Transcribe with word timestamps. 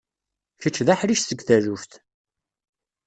Kečč 0.61 0.77
d 0.85 0.87
aḥric 0.93 1.21
seg 1.21 1.39
taluft. 1.47 1.91